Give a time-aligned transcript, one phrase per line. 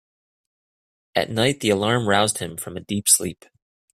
[1.13, 3.45] At night the alarm roused him from a deep sleep.